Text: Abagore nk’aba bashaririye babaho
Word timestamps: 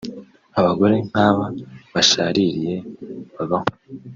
Abagore 0.59 0.95
nk’aba 1.07 1.45
bashaririye 1.93 2.75
babaho 3.35 3.69